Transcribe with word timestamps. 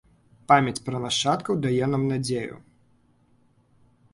Памяць 0.51 0.79
пра 0.87 1.01
нашчадкаў 1.03 1.59
дае 1.65 1.85
нам 1.93 2.07
надзею. 2.13 2.55